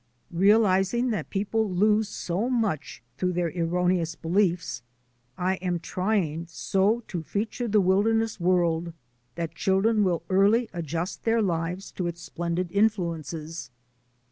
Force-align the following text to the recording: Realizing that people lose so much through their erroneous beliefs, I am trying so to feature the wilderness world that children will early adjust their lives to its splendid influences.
Realizing 0.33 1.11
that 1.11 1.29
people 1.29 1.69
lose 1.69 2.09
so 2.09 2.49
much 2.49 3.03
through 3.19 3.33
their 3.33 3.49
erroneous 3.51 4.15
beliefs, 4.15 4.81
I 5.37 5.57
am 5.57 5.77
trying 5.79 6.47
so 6.49 7.01
to 7.07 7.21
feature 7.21 7.67
the 7.67 7.81
wilderness 7.81 8.39
world 8.39 8.93
that 9.35 9.53
children 9.53 10.03
will 10.03 10.23
early 10.27 10.69
adjust 10.73 11.23
their 11.23 11.39
lives 11.43 11.91
to 11.91 12.07
its 12.07 12.19
splendid 12.19 12.71
influences. 12.71 13.69